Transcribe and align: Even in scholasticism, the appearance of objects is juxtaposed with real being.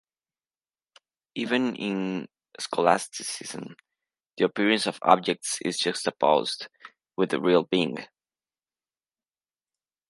Even 1.35 1.75
in 1.75 2.27
scholasticism, 2.59 3.75
the 4.35 4.45
appearance 4.45 4.87
of 4.87 4.97
objects 5.03 5.59
is 5.61 5.77
juxtaposed 5.77 6.67
with 7.15 7.35
real 7.35 7.65
being. 7.65 7.97